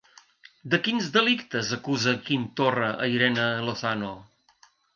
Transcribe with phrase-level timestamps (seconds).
[0.73, 4.13] De quins delictes acusa Quim Torra a Irene Lozano?